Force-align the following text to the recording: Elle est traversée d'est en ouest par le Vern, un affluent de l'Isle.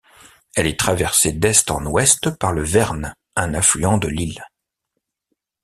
Elle 0.55 0.65
est 0.65 0.79
traversée 0.79 1.31
d'est 1.31 1.69
en 1.69 1.85
ouest 1.85 2.31
par 2.39 2.53
le 2.53 2.63
Vern, 2.63 3.13
un 3.35 3.53
affluent 3.53 3.99
de 3.99 4.07
l'Isle. 4.07 4.43